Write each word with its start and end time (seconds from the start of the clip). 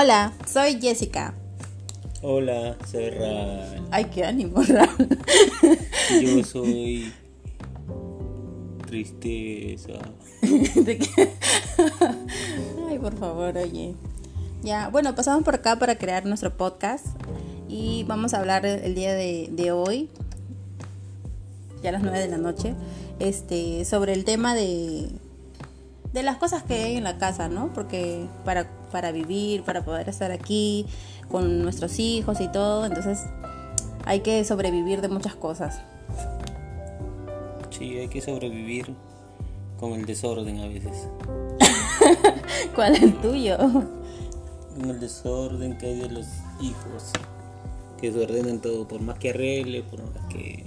Hola, 0.00 0.32
soy 0.46 0.80
Jessica. 0.80 1.34
Hola, 2.22 2.76
soy 2.88 3.10
Ral. 3.10 3.84
Ay, 3.90 4.04
qué 4.04 4.24
ánimo, 4.24 4.62
Ral. 4.62 4.88
Yo 6.22 6.44
soy 6.44 7.12
tristeza. 8.86 9.94
¿De 10.40 10.98
qué? 10.98 11.32
Ay, 12.88 13.00
por 13.00 13.18
favor, 13.18 13.56
oye. 13.56 13.96
Ya, 14.62 14.88
bueno, 14.88 15.16
pasamos 15.16 15.42
por 15.42 15.56
acá 15.56 15.80
para 15.80 15.98
crear 15.98 16.26
nuestro 16.26 16.56
podcast 16.56 17.04
y 17.68 18.04
vamos 18.04 18.34
a 18.34 18.38
hablar 18.38 18.64
el 18.66 18.94
día 18.94 19.14
de, 19.14 19.48
de 19.50 19.72
hoy, 19.72 20.10
ya 21.82 21.88
a 21.88 21.92
las 21.94 22.02
9 22.02 22.20
de 22.20 22.28
la 22.28 22.38
noche, 22.38 22.76
este, 23.18 23.84
sobre 23.84 24.12
el 24.12 24.24
tema 24.24 24.54
de, 24.54 25.08
de 26.18 26.24
las 26.24 26.36
cosas 26.36 26.64
que 26.64 26.74
hay 26.74 26.96
en 26.96 27.04
la 27.04 27.16
casa, 27.16 27.48
¿no? 27.48 27.72
Porque 27.72 28.26
para, 28.44 28.68
para 28.90 29.12
vivir, 29.12 29.62
para 29.62 29.84
poder 29.84 30.08
estar 30.08 30.32
aquí 30.32 30.84
con 31.30 31.62
nuestros 31.62 32.00
hijos 32.00 32.40
y 32.40 32.48
todo, 32.48 32.84
entonces 32.84 33.20
hay 34.04 34.20
que 34.20 34.42
sobrevivir 34.44 35.00
de 35.00 35.08
muchas 35.08 35.36
cosas. 35.36 35.80
Sí, 37.70 37.98
hay 37.98 38.08
que 38.08 38.20
sobrevivir 38.20 38.96
con 39.78 39.92
el 39.92 40.06
desorden 40.06 40.58
a 40.58 40.66
veces. 40.66 41.06
¿Cuál 42.74 42.96
es 42.96 43.02
el 43.04 43.14
tuyo? 43.20 43.56
Con 43.56 44.90
el 44.90 44.98
desorden 44.98 45.78
que 45.78 45.86
hay 45.86 46.00
de 46.00 46.08
los 46.08 46.26
hijos. 46.60 47.12
Que 48.00 48.10
se 48.12 48.24
ordenan 48.24 48.60
todo, 48.60 48.88
por 48.88 49.00
más 49.00 49.20
que 49.20 49.30
arregle, 49.30 49.84
por 49.84 50.02
más 50.02 50.26
que, 50.28 50.64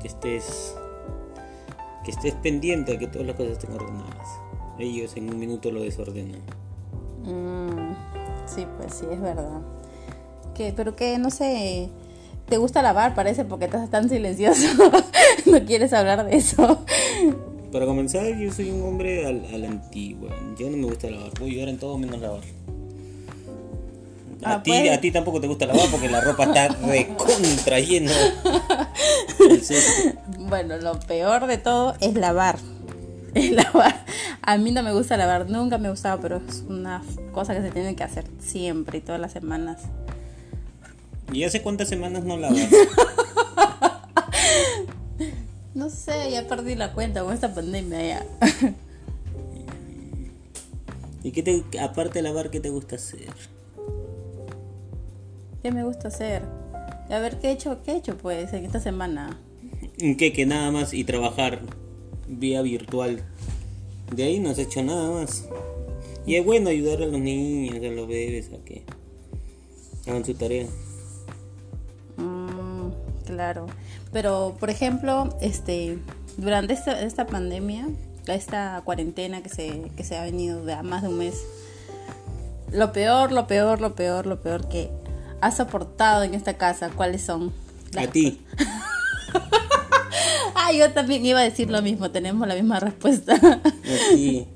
que 0.00 0.08
estés 0.08 0.74
que 2.06 2.12
estés 2.12 2.34
pendiente 2.34 2.92
de 2.92 2.98
que 3.00 3.06
todas 3.08 3.26
las 3.26 3.36
cosas 3.36 3.52
estén 3.54 3.72
ordenadas. 3.72 4.28
Ellos 4.78 5.14
en 5.16 5.28
un 5.28 5.38
minuto 5.38 5.70
lo 5.72 5.82
desordenan. 5.82 6.40
Mm, 7.24 7.94
sí, 8.46 8.64
pues 8.78 8.94
sí, 8.94 9.06
es 9.10 9.20
verdad. 9.20 9.60
Que, 10.54 10.72
pero 10.74 10.94
que, 10.96 11.18
no 11.18 11.30
sé, 11.30 11.90
te 12.48 12.56
gusta 12.58 12.80
lavar, 12.80 13.14
parece, 13.16 13.44
porque 13.44 13.64
estás 13.64 13.90
tan 13.90 14.08
silencioso. 14.08 14.68
no 15.46 15.64
quieres 15.64 15.92
hablar 15.92 16.24
de 16.24 16.36
eso. 16.36 16.84
Para 17.72 17.86
comenzar, 17.86 18.24
yo 18.38 18.52
soy 18.52 18.70
un 18.70 18.84
hombre 18.84 19.26
a, 19.26 19.30
a 19.30 19.58
la 19.58 19.66
antigua. 19.68 20.30
Yo 20.58 20.70
no 20.70 20.76
me 20.76 20.86
gusta 20.86 21.10
lavar. 21.10 21.32
Voy 21.40 21.48
a 21.48 21.52
ayudar 21.52 21.68
en 21.70 21.78
todo 21.78 21.98
menos 21.98 22.20
lavar. 22.20 22.42
A, 24.44 24.54
Ah, 24.54 24.62
ti, 24.62 24.70
pues. 24.70 24.96
a 24.96 25.00
ti 25.00 25.10
tampoco 25.10 25.40
te 25.40 25.48
gusta 25.48 25.66
lavar 25.66 25.90
porque 25.90 26.08
la 26.08 26.20
ropa 26.20 26.44
está 26.44 26.68
recontra 26.86 27.80
llena. 27.80 28.12
Bueno, 30.48 30.76
lo 30.76 30.98
peor 31.00 31.46
de 31.46 31.58
todo 31.58 31.94
es 32.00 32.14
lavar. 32.14 32.58
Es 33.34 33.50
lavar. 33.50 34.06
A 34.40 34.56
mí 34.56 34.70
no 34.70 34.82
me 34.82 34.94
gusta 34.94 35.18
lavar, 35.18 35.50
nunca 35.50 35.76
me 35.76 35.88
ha 35.88 35.90
gustado, 35.90 36.18
pero 36.22 36.40
es 36.48 36.64
una 36.70 37.02
cosa 37.32 37.54
que 37.54 37.60
se 37.60 37.70
tiene 37.70 37.94
que 37.94 38.02
hacer 38.02 38.24
siempre 38.38 38.96
y 38.96 39.00
todas 39.02 39.20
las 39.20 39.32
semanas. 39.32 39.82
¿Y 41.30 41.44
hace 41.44 41.60
cuántas 41.60 41.88
semanas 41.88 42.24
no 42.24 42.38
lavas? 42.38 42.58
No 45.74 45.90
sé, 45.90 46.30
ya 46.30 46.48
perdí 46.48 46.74
la 46.74 46.94
cuenta 46.94 47.22
con 47.22 47.34
esta 47.34 47.52
pandemia 47.52 48.02
ya. 48.02 48.26
¿Y 51.22 51.32
qué 51.32 51.42
te, 51.42 51.62
aparte 51.78 52.14
de 52.14 52.22
lavar, 52.22 52.48
qué 52.48 52.60
te 52.60 52.70
gusta 52.70 52.96
hacer? 52.96 53.28
¿Qué 55.62 55.70
me 55.72 55.84
gusta 55.84 56.08
hacer? 56.08 56.44
A 57.10 57.18
ver, 57.18 57.38
¿qué 57.38 57.48
he 57.48 57.52
hecho? 57.52 57.82
¿Qué 57.82 57.92
he 57.92 57.96
hecho 57.96 58.16
pues 58.16 58.54
en 58.54 58.64
esta 58.64 58.80
semana? 58.80 59.38
¿Qué? 59.98 60.32
Que 60.32 60.46
nada 60.46 60.70
más 60.70 60.92
y 60.92 61.04
trabajar 61.04 61.60
vía 62.28 62.62
virtual. 62.62 63.22
De 64.14 64.24
ahí 64.24 64.40
no 64.40 64.50
has 64.50 64.58
hecho 64.58 64.82
nada 64.82 65.10
más. 65.10 65.48
Y 66.26 66.34
es 66.36 66.44
bueno 66.44 66.70
ayudar 66.70 67.02
a 67.02 67.06
los 67.06 67.20
niños, 67.20 67.76
a 67.76 67.88
los 67.88 68.08
bebés, 68.08 68.50
a 68.52 68.64
que 68.64 68.84
hagan 70.06 70.24
su 70.24 70.34
tarea. 70.34 70.66
Mm, 72.16 72.90
claro. 73.24 73.66
Pero, 74.12 74.56
por 74.58 74.70
ejemplo, 74.70 75.36
este, 75.40 75.98
durante 76.36 76.74
esta, 76.74 77.00
esta 77.02 77.26
pandemia, 77.26 77.88
esta 78.26 78.82
cuarentena 78.84 79.42
que 79.42 79.48
se, 79.48 79.90
que 79.96 80.04
se 80.04 80.16
ha 80.16 80.24
venido 80.24 80.64
de 80.64 80.74
a 80.74 80.82
más 80.82 81.02
de 81.02 81.08
un 81.08 81.18
mes, 81.18 81.42
lo 82.72 82.92
peor, 82.92 83.32
lo 83.32 83.46
peor, 83.46 83.80
lo 83.80 83.94
peor, 83.94 84.26
lo 84.26 84.42
peor 84.42 84.68
que 84.68 84.90
has 85.40 85.56
soportado 85.56 86.24
en 86.24 86.34
esta 86.34 86.54
casa, 86.54 86.90
¿cuáles 86.90 87.22
son? 87.22 87.52
A 87.96 88.06
ti. 88.08 88.40
Ah, 90.66 90.72
yo 90.72 90.90
también 90.92 91.24
iba 91.24 91.38
a 91.40 91.44
decir 91.44 91.70
lo 91.70 91.80
mismo, 91.82 92.10
tenemos 92.10 92.46
la 92.48 92.54
misma 92.54 92.80
respuesta. 92.80 93.38
Ti. 94.10 94.46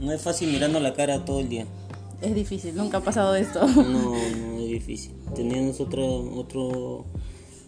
No 0.00 0.12
es 0.12 0.22
fácil 0.22 0.50
mirando 0.52 0.80
la 0.80 0.94
cara 0.94 1.24
todo 1.24 1.40
el 1.40 1.48
día. 1.48 1.66
es 2.22 2.34
difícil, 2.34 2.74
nunca 2.76 2.98
ha 2.98 3.00
pasado 3.02 3.34
esto. 3.34 3.66
No, 3.66 3.82
no 4.12 4.14
es 4.60 4.68
difícil. 4.70 5.12
Tenemos 5.34 5.80
otro, 5.80 6.04
otro, 6.36 7.04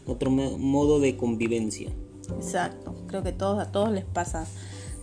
otro 0.07 0.31
mo- 0.31 0.57
modo 0.59 0.99
de 1.01 1.17
convivencia. 1.17 1.91
Exacto, 2.37 2.95
creo 3.09 3.23
que 3.23 3.33
todos, 3.33 3.59
a 3.61 3.71
todos 3.73 3.91
les 3.91 4.05
pasa. 4.05 4.47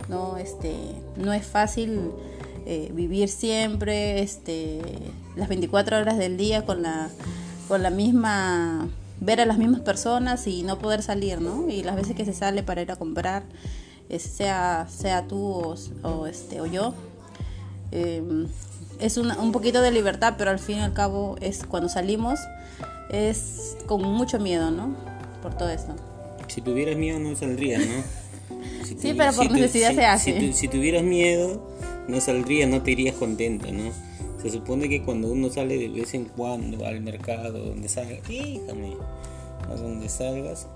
No, 0.08 0.38
este, 0.38 0.74
no 1.16 1.32
es 1.34 1.46
fácil 1.46 2.10
eh, 2.66 2.90
vivir 2.94 3.28
siempre 3.28 4.22
este, 4.22 4.80
las 5.36 5.48
24 5.48 5.98
horas 5.98 6.16
del 6.18 6.36
día 6.38 6.64
con 6.64 6.82
la, 6.82 7.10
con 7.68 7.82
la 7.82 7.90
misma, 7.90 8.88
ver 9.20 9.40
a 9.40 9.46
las 9.46 9.58
mismas 9.58 9.80
personas 9.80 10.46
y 10.46 10.62
no 10.62 10.78
poder 10.78 11.02
salir, 11.02 11.40
¿no? 11.40 11.68
Y 11.68 11.82
las 11.82 11.96
veces 11.96 12.14
que 12.16 12.24
se 12.24 12.32
sale 12.32 12.62
para 12.62 12.82
ir 12.82 12.90
a 12.92 12.96
comprar, 12.96 13.42
eh, 14.08 14.18
sea, 14.18 14.86
sea 14.88 15.26
tú 15.26 15.38
o, 15.44 15.74
o, 16.02 16.26
este, 16.26 16.60
o 16.60 16.66
yo, 16.66 16.94
eh, 17.92 18.22
es 19.00 19.16
una- 19.16 19.38
un 19.38 19.52
poquito 19.52 19.80
de 19.80 19.90
libertad, 19.90 20.34
pero 20.38 20.50
al 20.50 20.58
fin 20.58 20.78
y 20.78 20.80
al 20.80 20.92
cabo 20.92 21.36
es 21.40 21.64
cuando 21.64 21.88
salimos 21.88 22.40
es 23.10 23.76
con 23.86 24.02
mucho 24.02 24.38
miedo, 24.38 24.70
¿no? 24.70 24.94
Por 25.42 25.54
todo 25.56 25.70
esto. 25.70 25.94
Si 26.48 26.60
tuvieras 26.60 26.96
miedo 26.96 27.18
no 27.18 27.34
saldrías, 27.36 27.82
¿no? 27.86 28.02
Si 28.84 28.96
Sí, 28.98 29.14
pero 29.16 29.32
por 29.34 29.48
tu- 29.48 29.54
necesidad 29.54 29.90
si- 29.90 29.94
se 29.96 30.04
hace. 30.06 30.40
Si, 30.40 30.46
tu- 30.46 30.52
si 30.56 30.68
tuvieras 30.68 31.02
miedo, 31.02 31.70
no 32.08 32.20
saldrías, 32.20 32.68
no 32.70 32.82
te 32.82 32.90
irías 32.92 33.14
contenta, 33.16 33.70
¿no? 33.70 33.90
Se 34.48 34.54
supone 34.54 34.88
que 34.88 35.02
cuando 35.02 35.28
uno 35.28 35.50
sale 35.50 35.76
de 35.76 35.90
vez 35.90 36.14
en 36.14 36.24
cuando 36.24 36.86
al 36.86 37.02
mercado, 37.02 37.58
donde 37.58 37.86
salga, 37.86 38.16
fíjame, 38.22 38.96
a 39.70 39.74
donde 39.74 40.08
salgas, 40.08 40.66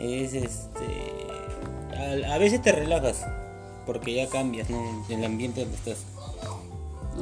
es 0.00 0.34
este. 0.34 2.26
A, 2.28 2.34
a 2.34 2.38
veces 2.38 2.60
te 2.62 2.72
relajas, 2.72 3.24
porque 3.86 4.12
ya 4.12 4.28
cambias, 4.28 4.70
¿no? 4.70 5.06
El 5.08 5.24
ambiente 5.24 5.60
donde 5.60 5.76
estás. 5.76 5.98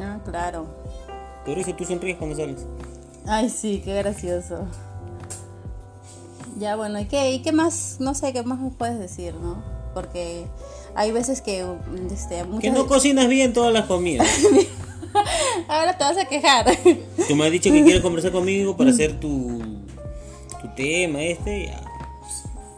Ah, 0.01 0.19
claro. 0.25 0.67
Por 1.45 1.59
eso 1.59 1.75
tú 1.75 1.85
sonríes 1.85 2.17
cuando 2.17 2.35
sales. 2.35 2.65
Ay, 3.27 3.51
sí, 3.51 3.83
qué 3.85 3.93
gracioso. 3.93 4.67
Ya, 6.59 6.77
bueno, 6.77 6.99
¿y 6.99 7.05
qué, 7.05 7.33
¿y 7.33 7.43
qué 7.43 7.53
más? 7.53 7.99
No 8.01 8.15
sé, 8.15 8.33
¿qué 8.33 8.43
más 8.43 8.59
me 8.59 8.71
puedes 8.71 8.99
decir, 8.99 9.35
no? 9.35 9.63
Porque 9.93 10.47
hay 10.95 11.13
veces 11.13 11.43
que... 11.43 11.67
Este, 12.11 12.43
Que 12.59 12.71
no 12.71 12.87
cocinas 12.87 13.29
bien 13.29 13.53
todas 13.53 13.73
las 13.75 13.85
comidas. 13.85 14.27
Ahora 15.69 15.97
te 15.97 16.05
vas 16.05 16.17
a 16.17 16.25
quejar. 16.25 16.67
Tú 17.29 17.37
me 17.37 17.47
has 17.47 17.53
dicho 17.53 17.71
que 17.71 17.85
quieres 17.85 18.03
conversar 18.03 18.33
conmigo 18.33 18.77
para 18.77 18.91
hacer 18.91 19.21
tu, 19.21 19.59
tu 20.63 20.69
tema 20.75 21.23
este. 21.23 21.67
ya, 21.67 21.83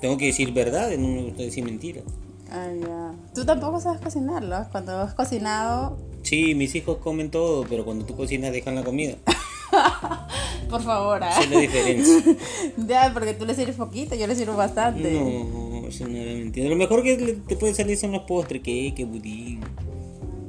tengo 0.01 0.17
que 0.17 0.27
decir 0.27 0.53
verdad, 0.53 0.91
no 0.99 1.09
me 1.09 1.23
gusta 1.23 1.43
decir 1.43 1.65
mentiras. 1.65 2.05
Ay, 2.51 2.81
ya. 2.81 3.15
Tú 3.35 3.45
tampoco 3.45 3.81
sabes 3.81 4.01
cocinarlo. 4.01 4.67
Cuando 4.73 4.99
has 4.99 5.15
cocinado... 5.15 5.99
Sí, 6.23 6.55
mis 6.55 6.75
hijos 6.75 6.99
comen 6.99 7.31
todo, 7.31 7.65
pero 7.69 7.85
cuando 7.85 8.05
tú 8.05 8.17
cocinas 8.17 8.53
dejan 8.53 8.75
la 8.75 8.83
comida. 8.83 9.15
Por 10.71 10.83
favor, 10.83 11.23
¿ah? 11.23 11.31
Esa 11.31 11.43
es 11.43 11.51
la 11.51 11.61
diferencia. 11.61 12.37
Ya, 12.89 13.11
porque 13.13 13.35
tú 13.35 13.47
le 13.47 13.55
sirves 13.55 13.77
poquito, 13.77 14.15
yo 14.15 14.27
le 14.27 14.35
sirvo 14.35 14.57
bastante. 14.57 15.13
No, 15.13 15.87
eso 15.87 16.09
no 16.09 16.17
era 16.17 16.33
mentira. 16.33 16.69
Lo 16.69 16.77
mejor 16.77 17.03
que 17.03 17.17
te 17.47 17.57
puede 17.57 17.75
salir 17.75 17.97
son 17.97 18.13
los 18.13 18.23
postres, 18.23 18.63
que, 18.63 18.93
que 18.95 19.05
budín. 19.05 19.61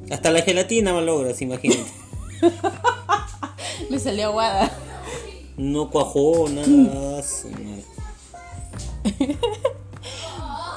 Hasta 0.09 0.31
la 0.31 0.41
gelatina 0.41 0.93
malogras, 0.93 1.41
imagínate. 1.41 2.00
Me 3.89 3.99
salió 3.99 4.27
aguada. 4.27 4.71
No 5.57 5.89
cuajó, 5.89 6.47
nada. 6.49 7.21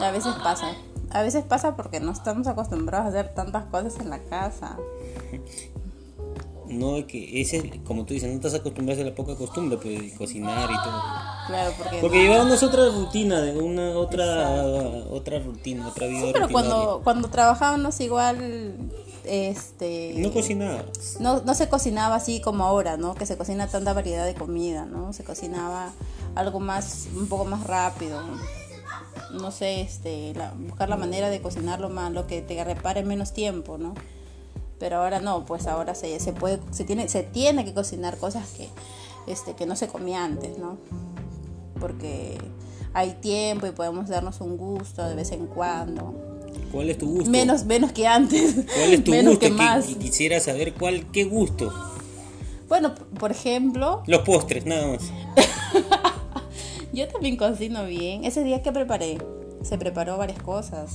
A 0.00 0.10
veces 0.10 0.34
pasa. 0.42 0.74
A 1.10 1.22
veces 1.22 1.44
pasa 1.44 1.76
porque 1.76 2.00
no 2.00 2.10
estamos 2.10 2.46
acostumbrados 2.48 3.06
a 3.06 3.08
hacer 3.10 3.34
tantas 3.34 3.64
cosas 3.66 3.98
en 4.00 4.10
la 4.10 4.18
casa. 4.18 4.76
No, 6.66 6.96
es 6.96 7.04
que 7.04 7.40
ese, 7.40 7.58
es- 7.58 7.64
como 7.84 8.04
tú 8.04 8.14
dices, 8.14 8.28
no 8.28 8.34
estás 8.34 8.54
acostumbrado 8.54 9.00
a 9.02 9.04
la 9.04 9.14
poca 9.14 9.36
costumbre, 9.36 9.78
pues, 9.80 10.00
de 10.00 10.14
cocinar 10.16 10.68
y 10.70 10.74
todo. 10.82 11.02
Claro, 11.46 11.72
porque... 11.78 11.98
Porque 12.00 12.22
llevábamos 12.22 12.62
otra 12.62 12.88
rutina, 12.88 13.40
de 13.42 13.56
una 13.56 13.90
otra 13.90 14.64
otra 15.10 15.38
rutina, 15.38 15.86
otra 15.88 16.06
vida 16.06 16.22
Sí, 16.22 16.30
pero 16.32 16.48
cuando, 16.48 17.00
cuando 17.04 17.28
trabajábamos 17.28 18.00
igual, 18.00 18.76
este... 19.24 20.14
No 20.18 20.32
cocinabas. 20.32 21.18
no, 21.20 21.40
no 21.42 21.54
se 21.54 21.68
cocinaba 21.68 22.14
así 22.16 22.40
como 22.40 22.64
ahora, 22.64 22.96
¿no? 22.96 23.14
Que 23.14 23.26
se 23.26 23.36
cocina 23.36 23.66
tanta 23.68 23.92
variedad 23.92 24.24
de 24.26 24.34
comida, 24.34 24.84
¿no? 24.84 25.12
Se 25.12 25.24
cocinaba 25.24 25.92
algo 26.34 26.60
más, 26.60 27.06
un 27.16 27.26
poco 27.28 27.44
más 27.44 27.66
rápido. 27.66 28.20
No 29.32 29.50
sé, 29.50 29.80
este, 29.80 30.32
la- 30.34 30.52
buscar 30.56 30.88
la 30.88 30.96
manera 30.96 31.28
de 31.30 31.40
cocinarlo 31.42 31.88
más, 31.88 32.12
lo 32.12 32.26
que 32.26 32.40
te 32.42 32.62
repare 32.62 33.02
menos 33.02 33.32
tiempo, 33.32 33.78
¿no? 33.78 33.94
Pero 34.78 34.98
ahora 34.98 35.20
no, 35.20 35.44
pues 35.46 35.66
ahora 35.66 35.94
se, 35.94 36.18
se 36.20 36.32
puede, 36.32 36.60
se 36.70 36.84
tiene, 36.84 37.08
se 37.08 37.22
tiene 37.22 37.64
que 37.64 37.72
cocinar 37.74 38.16
cosas 38.18 38.48
que, 38.50 38.68
este, 39.26 39.54
que 39.54 39.66
no 39.66 39.76
se 39.76 39.88
comía 39.88 40.24
antes, 40.24 40.58
¿no? 40.58 40.76
Porque 41.80 42.38
hay 42.92 43.12
tiempo 43.14 43.66
y 43.66 43.70
podemos 43.72 44.08
darnos 44.08 44.40
un 44.40 44.56
gusto 44.56 45.02
de 45.08 45.14
vez 45.14 45.32
en 45.32 45.46
cuando. 45.46 46.14
¿Cuál 46.72 46.90
es 46.90 46.98
tu 46.98 47.06
gusto? 47.08 47.30
Menos, 47.30 47.64
menos 47.64 47.92
que 47.92 48.06
antes. 48.06 48.54
¿Cuál 48.76 48.92
es 48.94 49.04
tu 49.04 49.10
menos 49.12 49.34
gusto? 49.34 49.46
que 49.46 49.52
más. 49.52 49.88
Qui- 49.88 49.98
Quisiera 49.98 50.40
saber 50.40 50.72
cuál, 50.74 51.10
qué 51.12 51.24
gusto. 51.24 51.72
Bueno, 52.68 52.94
por 53.18 53.30
ejemplo, 53.30 54.02
Los 54.06 54.22
postres, 54.22 54.64
nada 54.66 54.86
más. 54.88 55.02
yo 56.92 57.08
también 57.08 57.36
cocino 57.36 57.84
bien. 57.86 58.24
Ese 58.24 58.42
día 58.44 58.62
que 58.62 58.72
preparé, 58.72 59.18
se 59.62 59.78
preparó 59.78 60.16
varias 60.16 60.40
cosas. 60.42 60.92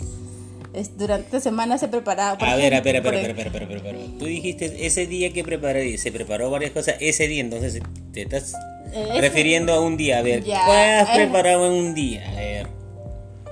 Es- 0.74 0.98
durante 0.98 1.40
semana 1.40 1.78
se 1.78 1.88
preparaba. 1.88 2.38
A 2.46 2.56
ver, 2.56 2.76
a 2.76 2.82
ver, 2.82 2.98
a 2.98 3.02
ver, 3.02 3.16
a 3.16 3.20
ver, 3.22 3.32
a 3.32 3.34
ver, 3.34 3.64
a 3.64 3.66
ver. 3.82 3.96
Tú 4.20 4.26
dijiste 4.26 4.86
ese 4.86 5.08
día 5.08 5.32
que 5.34 5.44
preparé, 5.44 5.98
se 5.98 6.12
preparó 6.12 6.50
varias 6.52 6.72
cosas 6.72 6.96
ese 7.00 7.28
día, 7.28 7.42
entonces 7.42 7.82
te 8.14 8.22
estás 8.24 8.54
Eh, 8.94 9.20
refiriendo 9.22 9.74
a 9.74 9.82
un 9.82 9.98
día. 9.98 10.20
A 10.20 10.22
ver, 10.22 10.44
Ya, 10.44 10.66
¿cuál 10.66 10.78
has 11.00 11.10
eh. 11.10 11.12
preparado 11.16 11.66
en 11.68 11.74
un 11.74 11.94
día? 11.96 12.28
A 12.32 12.36
ver, 12.36 12.59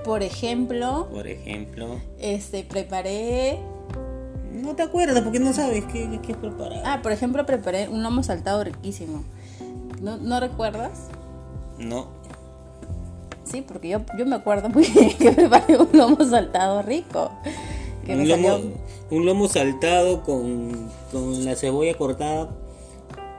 Por 0.08 0.22
ejemplo, 0.22 1.06
por 1.12 1.26
ejemplo. 1.26 2.00
este 2.18 2.64
preparé. 2.64 3.58
No 4.54 4.74
te 4.74 4.82
acuerdas 4.82 5.22
porque 5.22 5.38
no 5.38 5.52
sabes 5.52 5.84
qué, 5.84 6.18
qué 6.26 6.32
has 6.32 6.38
preparado. 6.38 6.80
Ah, 6.84 7.00
por 7.02 7.12
ejemplo, 7.12 7.44
preparé 7.44 7.88
un 7.88 8.02
lomo 8.02 8.22
saltado 8.22 8.64
riquísimo. 8.64 9.22
¿No, 10.00 10.16
¿no 10.16 10.40
recuerdas? 10.40 11.08
No. 11.78 12.06
Sí, 13.44 13.62
porque 13.66 13.88
yo, 13.90 14.00
yo 14.18 14.24
me 14.24 14.36
acuerdo 14.36 14.68
muy 14.70 14.84
bien 14.88 15.16
que 15.18 15.30
preparé 15.32 15.76
un 15.76 15.90
lomo 15.92 16.24
saltado 16.24 16.80
rico. 16.82 17.30
Que 18.06 18.16
me 18.16 18.22
Un 18.22 18.28
lomo, 18.28 18.48
salió- 18.48 18.72
un 19.10 19.26
lomo 19.26 19.48
saltado 19.48 20.22
con, 20.22 20.90
con 21.12 21.44
la 21.44 21.54
cebolla 21.54 21.94
cortada 21.98 22.48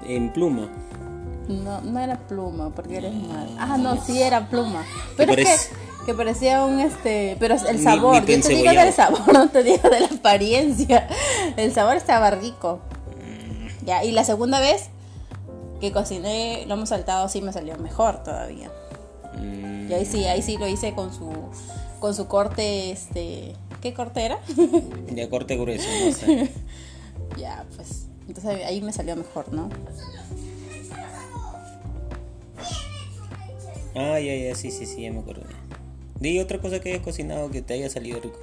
en 0.05 0.31
pluma. 0.33 0.69
No, 1.47 1.81
no 1.81 1.99
era 1.99 2.15
pluma, 2.27 2.69
porque 2.69 2.97
eres 2.97 3.13
mal. 3.15 3.49
Ah, 3.57 3.75
no, 3.77 3.99
sí 4.03 4.21
era 4.21 4.47
pluma. 4.47 4.83
Pero 5.17 5.33
es 5.33 5.67
que, 5.67 5.75
que 6.05 6.13
parecía 6.13 6.63
un 6.65 6.79
este. 6.79 7.35
Pero 7.39 7.55
el 7.55 7.77
Ni- 7.77 7.83
sabor, 7.83 8.23
ni 8.23 8.35
yo 8.35 8.41
te 8.41 8.49
digo 8.55 8.71
del 8.71 8.93
sabor, 8.93 9.33
no 9.33 9.49
te 9.51 9.63
digo 9.63 9.89
de 9.89 9.99
la 9.99 10.07
apariencia. 10.07 11.07
El 11.57 11.73
sabor 11.73 11.95
estaba 11.95 12.31
rico. 12.31 12.79
Mm. 13.17 13.85
Ya, 13.85 14.03
y 14.03 14.11
la 14.11 14.23
segunda 14.23 14.59
vez 14.59 14.89
que 15.79 15.91
cociné 15.91 16.65
lomo 16.67 16.85
saltado 16.85 17.29
sí 17.29 17.41
me 17.41 17.53
salió 17.53 17.77
mejor 17.77 18.23
todavía. 18.23 18.69
Mm, 19.37 19.89
Y 19.89 19.93
ahí 19.93 20.05
sí, 20.05 20.25
ahí 20.25 20.41
sí 20.41 20.57
lo 20.57 20.67
hice 20.67 20.93
con 20.93 21.13
su 21.13 21.31
con 21.99 22.15
su 22.15 22.27
corte, 22.27 22.91
este. 22.91 23.53
¿Qué 23.81 23.93
corte 23.93 24.23
era? 24.25 24.39
de 25.11 25.29
corte 25.29 25.55
grueso, 25.57 25.87
no 26.05 26.11
sé. 26.11 26.51
ya, 27.37 27.65
pues. 27.75 28.07
Entonces 28.27 28.63
ahí 28.65 28.81
me 28.81 28.91
salió 28.93 29.15
mejor, 29.15 29.51
¿no? 29.53 29.69
Ah, 33.95 34.19
ya, 34.19 34.35
ya, 34.35 34.55
sí, 34.55 34.69
sí, 34.71 34.85
sí, 34.85 35.01
ya 35.01 35.11
me 35.11 35.19
acuerdo. 35.19 35.43
Di 36.19 36.39
otra 36.39 36.59
cosa 36.59 36.79
que 36.79 36.89
hayas 36.89 37.03
cocinado 37.03 37.49
que 37.49 37.61
te 37.61 37.73
haya 37.73 37.89
salido 37.89 38.19
rico. 38.19 38.39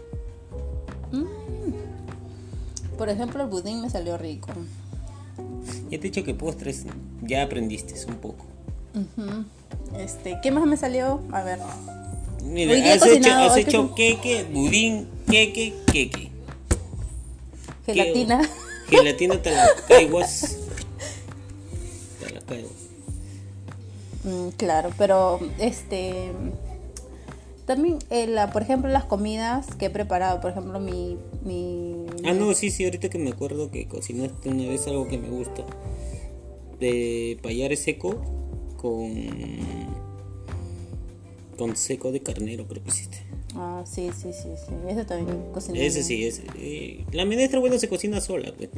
Por 2.97 3.11
ejemplo, 3.11 3.43
el 3.43 3.51
budín 3.51 3.83
me 3.83 3.91
salió 3.91 4.17
rico. 4.17 4.49
Ya 5.91 5.91
te 5.91 5.97
he 5.97 6.11
dicho 6.11 6.25
que 6.25 6.35
postres 6.35 6.85
ya 7.23 7.43
aprendiste 7.43 7.95
un 8.07 8.17
poco. 8.17 8.47
Este, 9.99 10.39
¿qué 10.43 10.51
más 10.51 10.65
me 10.65 10.77
salió? 10.77 11.21
A 11.33 11.43
ver. 11.43 11.59
Mira, 12.43 12.73
Hoy 12.73 12.81
día 12.81 12.95
he 12.95 12.97
has 12.97 13.07
hecho, 13.07 13.35
has 13.35 13.57
hecho 13.57 13.95
queque, 13.95 14.45
budín, 14.45 15.09
queque, 15.31 15.75
queque. 15.93 16.31
Gelatina. 17.85 18.41
¿Qué? 18.89 18.97
Gelatina 18.97 19.43
te 19.43 19.51
la 19.51 19.69
caiguas. 19.87 20.57
Te 22.21 22.33
la 22.33 22.41
caiguas. 22.41 22.73
Mm, 24.25 24.49
claro, 24.57 24.91
pero 24.97 25.41
este 25.59 26.33
también 27.67 27.99
eh, 28.11 28.27
la, 28.27 28.51
por 28.53 28.63
ejemplo 28.63 28.91
las 28.91 29.05
comidas 29.05 29.67
que 29.75 29.87
he 29.87 29.91
preparado, 29.91 30.41
por 30.41 30.51
ejemplo 30.53 30.81
mi 30.81 31.19
mi 31.45 32.07
Ah, 32.25 32.33
no, 32.33 32.55
sí, 32.55 32.71
sí, 32.71 32.85
ahorita 32.85 33.09
que 33.09 33.19
me 33.19 33.31
acuerdo 33.31 33.71
que 33.71 33.87
cocinaste 33.87 34.49
una 34.49 34.69
vez 34.69 34.87
algo 34.87 35.07
que 35.09 35.19
me 35.19 35.29
gusta. 35.29 35.65
De 36.81 37.39
payares 37.43 37.81
seco 37.81 38.21
con. 38.77 39.13
con 41.57 41.77
seco 41.77 42.13
de 42.13 42.21
carnero, 42.21 42.67
creo 42.67 42.83
que 42.83 42.89
hiciste. 42.91 43.19
Ah, 43.55 43.83
sí, 43.87 44.11
sí, 44.15 44.33
sí, 44.33 44.51
sí. 44.67 44.75
Ese 44.89 45.05
también 45.05 45.39
cociné. 45.53 45.87
Ese 45.87 45.99
bien. 46.01 46.05
sí, 46.07 46.25
ese. 46.27 46.43
eh, 46.59 47.05
la 47.13 47.25
menestra, 47.25 47.59
bueno, 47.61 47.79
se 47.79 47.89
cocina 47.89 48.21
sola, 48.21 48.53
pues. 48.57 48.69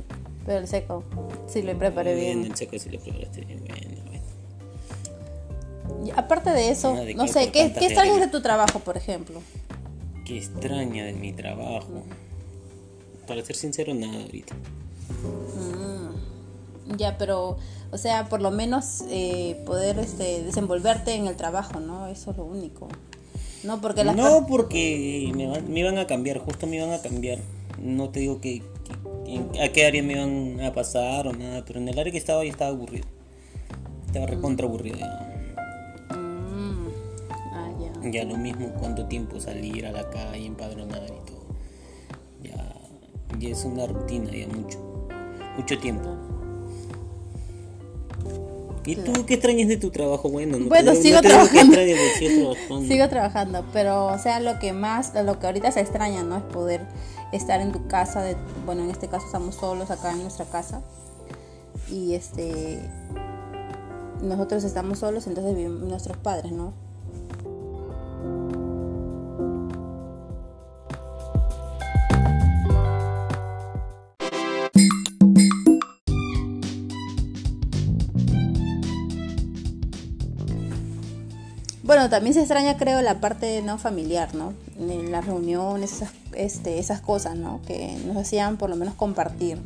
Pero 0.46 0.58
el 0.61 0.69
seco 0.69 1.02
sí 1.46 1.62
lo 1.62 1.76
preparé 1.76 2.14
bien. 2.14 2.44
El 2.44 2.55
seco 2.55 2.79
sí 2.79 2.88
lo 2.91 3.00
preparaste 3.00 3.41
bien, 3.44 3.61
bueno, 3.67 4.02
bueno. 4.06 4.18
Aparte 6.16 6.50
de 6.50 6.70
eso, 6.70 6.94
de 6.94 7.14
no 7.14 7.26
sé, 7.28 7.50
¿qué, 7.50 7.72
qué 7.72 7.86
extrañas 7.86 8.20
de 8.20 8.28
tu 8.28 8.40
trabajo, 8.42 8.78
por 8.80 8.96
ejemplo? 8.96 9.40
Qué 10.24 10.36
extraña 10.38 11.04
de 11.04 11.12
mi 11.14 11.32
trabajo. 11.32 12.04
Para 13.26 13.44
ser 13.44 13.56
sincero, 13.56 13.92
nada 13.94 14.22
ahorita. 14.22 14.54
Ya, 16.96 17.18
pero, 17.18 17.58
o 17.92 17.98
sea, 17.98 18.28
por 18.28 18.40
lo 18.40 18.50
menos 18.50 19.02
eh, 19.10 19.60
poder 19.66 19.98
este, 19.98 20.42
desenvolverte 20.42 21.14
en 21.14 21.26
el 21.26 21.36
trabajo, 21.36 21.80
¿no? 21.80 22.06
Eso 22.06 22.30
es 22.30 22.36
lo 22.38 22.44
único. 22.44 22.88
No, 23.62 23.80
porque 23.80 24.04
las 24.04 24.16
No, 24.16 24.46
porque 24.46 25.30
me, 25.34 25.46
van- 25.48 25.70
me 25.70 25.80
iban 25.80 25.98
a 25.98 26.06
cambiar, 26.06 26.38
justo 26.38 26.66
me 26.66 26.76
iban 26.76 26.92
a 26.92 27.02
cambiar. 27.02 27.38
No 27.82 28.08
te 28.08 28.20
digo 28.20 28.40
que, 28.40 28.62
a 29.62 29.68
qué 29.68 29.86
área 29.86 30.02
me 30.02 30.14
iban 30.14 30.60
a 30.64 30.72
pasar 30.72 31.26
o 31.26 31.32
nada, 31.32 31.64
pero 31.66 31.78
en 31.80 31.88
el 31.88 31.98
área 31.98 32.10
que 32.10 32.18
estaba 32.18 32.44
ya 32.44 32.50
estaba 32.50 32.70
aburrido. 32.70 33.06
Estaba 34.06 34.26
recontra 34.26 34.66
aburrido. 34.66 34.96
Ya. 34.98 35.34
Ya. 38.02 38.24
Lo 38.24 38.36
mismo, 38.36 38.68
cuánto 38.78 39.06
tiempo 39.06 39.40
salir 39.40 39.86
a 39.86 39.92
la 39.92 40.08
calle, 40.10 40.46
empadronar 40.46 41.02
y 41.05 41.26
todo. 41.31 41.46
Ya, 42.43 42.74
ya 43.38 43.48
es 43.50 43.64
una 43.64 43.86
rutina, 43.86 44.31
ya 44.31 44.46
mucho. 44.48 44.78
Mucho 45.56 45.78
tiempo. 45.78 46.08
¿Y 48.84 48.96
tú 48.96 49.26
qué 49.26 49.34
extrañas 49.34 49.69
de 49.69 49.76
tu 49.76 49.90
trabajo? 49.90 50.31
Bueno, 50.31 50.58
no 50.58 50.69
Bueno, 50.69 50.93
digo- 50.93 51.02
sigo 51.02 51.17
no 51.17 51.22
trabajando. 51.28 51.74
sigues 51.76 52.36
trabajando. 52.40 52.88
Sigo 52.88 53.08
trabajando, 53.08 53.64
pero 53.72 54.06
o 54.06 54.19
sea, 54.19 54.40
lo 54.40 54.58
que 54.58 54.72
más, 54.72 55.12
lo 55.14 55.38
que 55.38 55.46
ahorita 55.46 55.70
se 55.72 55.81
extraña, 55.81 56.22
¿no? 56.22 56.36
Es 56.38 56.43
poder 56.44 56.86
estar 57.32 57.60
en 57.60 57.70
tu 57.72 57.86
casa, 57.86 58.22
de, 58.22 58.34
bueno, 58.64 58.84
en 58.84 58.90
este 58.90 59.08
caso 59.08 59.26
estamos 59.26 59.56
solos 59.56 59.90
acá 59.90 60.12
en 60.12 60.22
nuestra 60.22 60.46
casa 60.46 60.81
y 61.90 62.14
este, 62.14 62.78
nosotros 64.22 64.64
estamos 64.64 65.00
solos, 65.00 65.26
entonces 65.26 65.55
viven 65.55 65.86
nuestros 65.86 66.17
padres, 66.17 66.52
¿no? 66.52 66.72
Bueno, 81.98 82.10
también 82.10 82.32
se 82.32 82.38
extraña, 82.38 82.76
creo, 82.76 83.02
la 83.02 83.19
parte 83.19 83.60
no 83.60 83.76
familiar, 83.76 84.32
¿no? 84.32 84.55
En 84.78 85.10
las 85.10 85.26
reuniones, 85.26 85.94
esas, 85.94 86.12
este, 86.32 86.78
esas 86.78 87.00
cosas, 87.00 87.34
¿no? 87.36 87.60
Que 87.67 87.98
nos 88.06 88.17
hacían 88.17 88.56
por 88.56 88.70
lo 88.70 88.76
menos 88.76 88.94
compartir. 88.94 89.58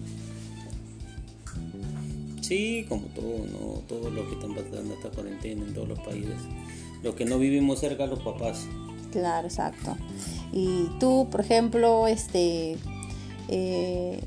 Sí, 2.40 2.86
como 2.88 3.02
todo, 3.08 3.36
¿no? 3.52 3.80
Todos 3.86 4.10
los 4.10 4.26
que 4.28 4.34
están 4.36 4.54
pasando 4.54 4.94
esta 4.94 5.10
cuarentena 5.10 5.62
en 5.66 5.74
todos 5.74 5.88
los 5.88 5.98
países. 5.98 6.36
Los 7.02 7.14
que 7.16 7.26
no 7.26 7.38
vivimos 7.38 7.80
cerca, 7.80 8.06
los 8.06 8.20
papás. 8.20 8.64
Claro, 9.10 9.46
exacto. 9.46 9.94
Y 10.54 10.86
tú, 10.98 11.28
por 11.30 11.42
ejemplo, 11.42 12.06
este, 12.06 12.78
eh, 13.48 14.24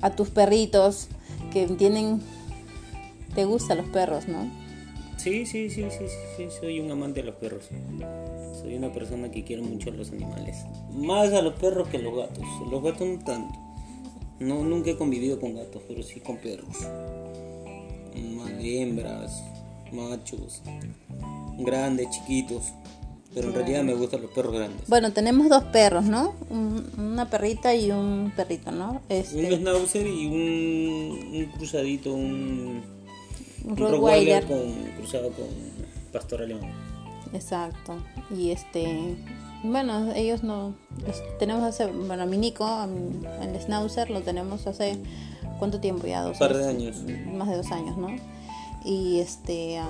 a 0.00 0.10
tus 0.10 0.30
perritos 0.30 1.08
que 1.52 1.66
tienen, 1.66 2.22
te 3.34 3.46
gustan 3.46 3.78
los 3.78 3.88
perros, 3.88 4.28
¿no? 4.28 4.64
Sí, 5.26 5.44
sí, 5.44 5.68
sí, 5.70 5.84
sí, 5.90 6.04
sí, 6.36 6.44
soy 6.60 6.78
un 6.78 6.88
amante 6.88 7.18
de 7.20 7.26
los 7.26 7.34
perros. 7.34 7.64
Soy 8.62 8.76
una 8.76 8.92
persona 8.92 9.28
que 9.28 9.42
quiere 9.42 9.60
mucho 9.60 9.90
a 9.90 9.92
los 9.92 10.12
animales. 10.12 10.58
Más 10.92 11.32
a 11.32 11.42
los 11.42 11.54
perros 11.54 11.88
que 11.88 11.96
a 11.96 12.00
los 12.00 12.14
gatos. 12.14 12.44
Los 12.70 12.80
gatos 12.80 13.08
no 13.08 13.18
tanto. 13.24 13.58
No, 14.38 14.62
nunca 14.62 14.90
he 14.92 14.96
convivido 14.96 15.40
con 15.40 15.56
gatos, 15.56 15.82
pero 15.88 16.04
sí 16.04 16.20
con 16.20 16.36
perros. 16.36 16.76
Más 18.36 18.52
hembras, 18.60 19.42
machos, 19.90 20.62
grandes, 21.58 22.08
chiquitos. 22.10 22.72
Pero 23.34 23.48
en 23.48 23.54
realidad 23.54 23.82
me 23.82 23.94
gustan 23.94 24.22
los 24.22 24.30
perros 24.30 24.54
grandes. 24.54 24.86
Bueno, 24.88 25.12
tenemos 25.12 25.48
dos 25.48 25.64
perros, 25.64 26.04
¿no? 26.04 26.34
Un- 26.50 26.88
una 26.98 27.28
perrita 27.28 27.74
y 27.74 27.90
un 27.90 28.32
perrito, 28.36 28.70
¿no? 28.70 29.00
Este, 29.08 29.44
Un 29.44 29.56
schnauzer 29.58 30.06
y 30.06 30.26
un, 30.26 31.34
un 31.34 31.44
cruzadito, 31.56 32.14
un, 32.14 32.82
un 33.66 33.76
Rottweiler. 33.76 34.42
Rottweiler 34.42 34.46
con, 34.46 34.96
cruzado 34.96 35.30
con 35.30 35.46
pastor 36.12 36.42
alemán. 36.42 36.72
Exacto. 37.32 37.96
Y 38.34 38.50
este, 38.50 39.16
bueno, 39.62 40.12
ellos 40.14 40.42
no, 40.42 40.74
los 41.06 41.22
tenemos 41.38 41.64
hace, 41.64 41.86
bueno, 41.86 42.22
a 42.22 42.26
mi 42.26 42.38
Nico, 42.38 42.66
el 43.42 43.60
Schnauzer, 43.60 44.10
lo 44.10 44.22
tenemos 44.22 44.66
hace, 44.66 44.96
¿cuánto 45.58 45.80
tiempo 45.80 46.06
ya? 46.06 46.22
Dos 46.22 46.34
Un 46.34 46.38
par 46.38 46.56
de 46.56 46.68
años. 46.68 47.02
Más 47.34 47.48
de 47.48 47.56
dos 47.56 47.70
años, 47.72 47.96
¿no? 47.96 48.08
Y 48.84 49.18
este, 49.18 49.78
a, 49.78 49.88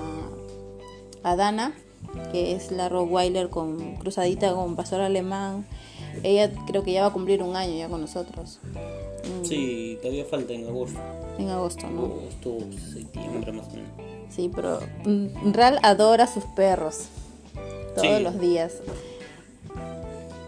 a 1.23 1.35
Dana, 1.35 1.73
que 2.31 2.53
es 2.53 2.71
la 2.71 2.89
Rottweiler 2.89 3.49
con 3.49 3.95
cruzadita 3.97 4.53
con 4.53 4.75
pastor 4.75 5.01
alemán, 5.01 5.65
ella 6.23 6.51
creo 6.65 6.83
que 6.83 6.93
ya 6.93 7.01
va 7.01 7.07
a 7.07 7.13
cumplir 7.13 7.43
un 7.43 7.55
año 7.55 7.75
ya 7.75 7.89
con 7.89 8.01
nosotros, 8.01 8.59
Sí, 9.43 9.97
todavía 10.01 10.25
falta 10.25 10.53
en 10.53 10.65
agosto. 10.67 10.99
en 11.37 11.49
agosto, 11.49 11.87
¿no? 11.89 12.05
Agosto, 12.05 12.57
septiembre 12.93 13.51
más 13.51 13.67
o 13.67 13.71
menos. 13.71 13.89
Sí, 14.29 14.51
pero 14.53 14.79
mm, 15.05 15.53
Real 15.53 15.79
adora 15.83 16.25
a 16.25 16.27
sus 16.27 16.43
perros 16.55 17.05
todos 17.95 18.17
Sí. 18.17 18.23
los 18.23 18.39
días. 18.39 18.73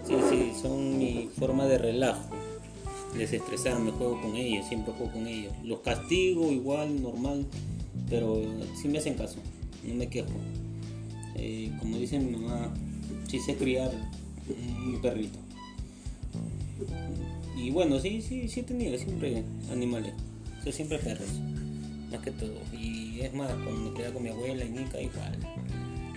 Sí, 0.05 0.15
sí, 0.29 0.51
son 0.62 0.98
mi 0.98 1.29
forma 1.39 1.65
de 1.65 1.77
relajo. 1.77 2.21
Desestresarme, 3.15 3.91
juego 3.91 4.21
con 4.21 4.36
ellos, 4.36 4.65
siempre 4.67 4.93
juego 4.93 5.12
con 5.13 5.27
ellos. 5.27 5.53
Los 5.63 5.79
castigo 5.79 6.51
igual, 6.51 7.01
normal, 7.01 7.45
pero 8.09 8.39
sí 8.79 8.88
me 8.88 9.00
hacen 9.00 9.15
caso, 9.15 9.38
no 9.83 9.93
me 9.95 10.07
quejo. 10.07 10.29
Eh, 11.36 11.71
como 11.79 11.98
dice 11.98 12.19
mi 12.19 12.36
mamá, 12.36 12.71
sí 13.27 13.39
sé 13.39 13.55
criar 13.55 13.91
un 14.86 15.00
perrito. 15.01 15.39
Y 17.59 17.71
bueno, 17.71 17.99
sí, 17.99 18.21
sí, 18.21 18.47
sí 18.47 18.63
tenido 18.63 18.97
siempre 18.97 19.43
animales, 19.69 20.13
o 20.59 20.63
sea, 20.63 20.71
siempre 20.71 20.97
perros, 20.97 21.27
más 22.09 22.21
que 22.21 22.31
todo. 22.31 22.55
Y 22.71 23.19
es 23.19 23.33
más, 23.33 23.51
cuando 23.51 23.81
me 23.81 23.93
criaba 23.93 24.13
con 24.13 24.23
mi 24.23 24.29
abuela 24.29 24.63
y 24.63 24.69
Nica, 24.69 25.01
igual. 25.01 25.37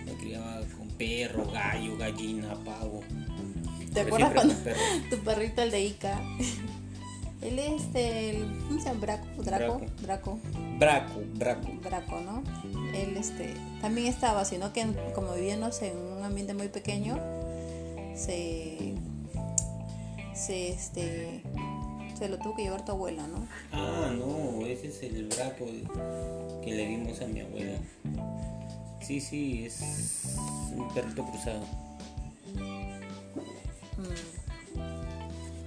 Me 0.06 0.12
criaba 0.14 0.60
con 0.78 0.88
perro, 0.90 1.50
gallo, 1.50 1.96
gallina, 1.96 2.54
pavo. 2.64 3.00
¿Te 3.92 4.04
Pero 4.04 4.06
acuerdas 4.06 4.32
cuando 4.34 4.54
tu 5.10 5.18
perrito, 5.24 5.62
el 5.62 5.70
de 5.72 5.84
Ica? 5.84 6.20
Él 7.42 7.58
es 7.58 7.82
este, 7.82 8.30
el, 8.30 8.58
¿cómo 8.68 8.80
se 8.80 8.86
llama? 8.86 9.00
Braco, 9.00 9.42
Draco, 9.42 9.80
Draco, 10.00 10.38
Braco, 10.78 11.20
braco. 11.34 11.68
Draco, 11.82 12.20
¿no? 12.20 12.44
Él 12.94 13.16
este, 13.16 13.54
también 13.80 14.06
estaba, 14.06 14.44
sino 14.44 14.72
que 14.72 14.86
como 15.12 15.34
vivíamos 15.34 15.82
en 15.82 15.96
un 15.96 16.22
ambiente 16.22 16.54
muy 16.54 16.68
pequeño, 16.68 17.18
se, 18.14 18.94
se, 20.34 20.70
este, 20.70 21.42
se 22.18 22.28
lo 22.28 22.38
tuvo 22.38 22.56
que 22.56 22.62
llevar 22.62 22.84
tu 22.84 22.92
abuela, 22.92 23.26
¿no? 23.26 23.46
Ah, 23.72 24.12
no, 24.14 24.66
ese 24.66 24.88
es 24.88 25.02
el 25.02 25.26
braco 25.26 25.66
que 26.62 26.70
le 26.70 26.86
dimos 26.86 27.20
a 27.20 27.26
mi 27.26 27.40
abuela. 27.40 27.78
Sí, 29.00 29.20
sí, 29.20 29.64
es 29.66 29.80
un 30.76 30.88
perrito 30.94 31.24
cruzado. 31.24 31.60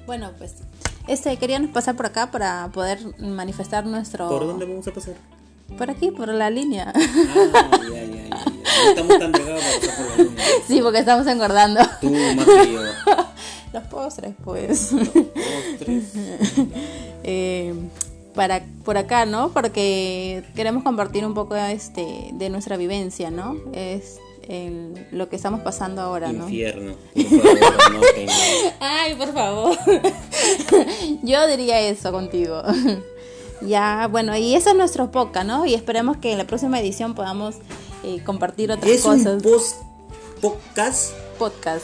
Bueno, 0.05 0.31
pues, 0.37 0.55
este, 1.07 1.35
queríamos 1.37 1.71
pasar 1.71 1.95
por 1.95 2.05
acá 2.05 2.31
para 2.31 2.69
poder 2.73 2.99
manifestar 3.19 3.85
nuestro... 3.85 4.29
¿Por 4.29 4.45
dónde 4.45 4.65
vamos 4.65 4.87
a 4.87 4.93
pasar? 4.93 5.15
Por 5.77 5.89
aquí, 5.89 6.11
por 6.11 6.27
la 6.29 6.49
línea. 6.49 6.93
Ah, 6.95 7.71
ya, 7.81 7.89
ya, 7.89 8.05
ya. 8.05 8.29
ya. 8.29 8.29
No 8.29 8.89
estamos 8.89 9.19
tan 9.19 9.31
pegados 9.31 9.63
para 9.63 9.79
pasar 9.79 10.07
por 10.07 10.19
la 10.19 10.31
sí, 10.67 10.81
porque 10.81 10.99
estamos 10.99 11.27
engordando. 11.27 11.81
Tú 12.01 12.11
más 12.11 12.45
que 12.45 12.73
yo. 12.73 12.81
Los 13.75 13.83
postres, 13.87 14.33
pues. 14.43 14.91
Dos, 14.91 15.01
tres. 15.79 16.03
Eh, 17.27 17.73
para 18.35 18.63
por 18.83 18.97
acá, 18.97 19.25
¿no? 19.25 19.49
Porque 19.51 20.43
queremos 20.55 20.83
compartir 20.83 21.25
un 21.25 21.33
poco 21.33 21.55
este 21.55 22.29
de 22.33 22.49
nuestra 22.51 22.77
vivencia, 22.77 23.31
¿no? 23.31 23.55
Es 23.73 24.17
el- 24.47 25.07
lo 25.11 25.27
que 25.27 25.35
estamos 25.35 25.61
pasando 25.61 26.01
ahora, 26.01 26.31
¿no? 26.31 26.43
Infierno. 26.43 26.93
No, 27.15 27.23
señor. 28.13 28.73
Ay, 28.79 29.15
por 29.15 29.33
favor. 29.33 29.75
Yo 31.23 31.47
diría 31.47 31.79
eso 31.81 32.11
contigo. 32.11 32.61
ya, 33.61 34.07
bueno, 34.11 34.37
y 34.37 34.53
ese 34.53 34.69
es 34.69 34.75
nuestro 34.75 35.09
podcast, 35.11 35.47
¿no? 35.47 35.65
Y 35.65 35.73
esperemos 35.73 36.17
que 36.17 36.31
en 36.31 36.37
la 36.37 36.45
próxima 36.45 36.79
edición 36.79 37.15
podamos 37.15 37.55
eh, 38.03 38.21
compartir 38.23 38.71
otras 38.71 38.91
Es 38.91 39.03
un 39.05 39.17
cosas. 39.23 39.41
post 39.43 39.75
podcast. 40.41 41.11
podcast. 41.39 41.83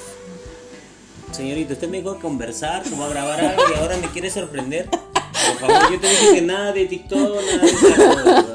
Señorita, 1.32 1.74
usted 1.74 1.90
me 1.90 1.98
dijo 1.98 2.20
conversar, 2.20 2.84
va 3.00 3.06
a 3.06 3.10
grabar 3.10 3.40
algo 3.40 3.62
y 3.74 3.80
ahora 3.80 3.98
me 3.98 4.08
quiere 4.10 4.30
sorprender. 4.30 4.90
Por 4.90 5.70
favor, 5.70 5.92
yo 5.94 6.00
te 6.00 6.08
dije 6.10 6.34
que 6.36 6.42
nada 6.42 6.72
de 6.74 6.86
TikTok, 6.86 7.20
nada 7.20 7.62
de 7.62 7.68
esas. 7.68 8.46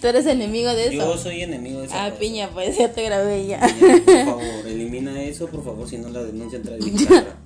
Tú 0.00 0.06
eres 0.06 0.26
enemigo 0.26 0.70
de 0.72 0.84
eso. 0.84 0.92
Yo 0.92 1.18
soy 1.18 1.42
enemigo 1.42 1.80
de 1.80 1.86
esa 1.86 2.04
Ah, 2.04 2.08
cosa. 2.10 2.20
piña, 2.20 2.48
pues 2.52 2.76
ya 2.78 2.92
te 2.92 3.02
grabé 3.04 3.46
ya. 3.46 3.60
Por 3.60 4.24
favor, 4.24 4.66
elimina 4.66 5.20
eso, 5.22 5.46
por 5.48 5.64
favor, 5.64 5.88
si 5.88 5.98
no 5.98 6.08
la 6.10 6.22
denuncia 6.22 6.58
entra 6.58 6.74
de 6.76 6.78
Vizcarra. 6.84 7.36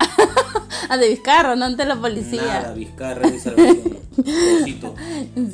ah, 0.88 0.96
de 0.96 1.08
Vizcarro, 1.08 1.56
no 1.56 1.64
ante 1.66 1.84
la 1.84 1.96
policía. 1.96 2.42
Nada, 2.42 2.72
Vizcarra 2.74 3.26
es 3.28 3.32
mi 3.32 3.38
salvación. 3.38 3.98
Cosito. 4.58 4.94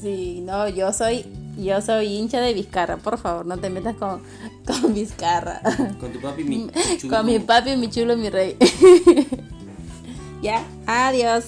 Sí, 0.03 0.41
no, 0.45 0.69
yo 0.69 0.93
soy, 0.93 1.25
yo 1.57 1.81
soy 1.81 2.17
hincha 2.17 2.41
de 2.41 2.55
Vizcarra, 2.55 2.97
por 2.99 3.19
favor, 3.19 3.47
no 3.47 3.59
te 3.59 3.71
metas 3.71 3.97
con, 3.97 4.23
con 4.67 4.95
Vizcarra. 4.95 5.61
Con 5.99 6.13
tu 6.13 6.21
papi, 6.21 6.45
mi 6.45 6.69
chulo. 7.01 7.17
con 7.17 7.27
mi 7.27 7.39
papi, 7.39 7.77
mi 7.77 7.91
chulo, 7.91 8.17
mi 8.17 8.29
rey. 8.31 8.57
ya, 10.43 10.65
adiós. 10.87 11.45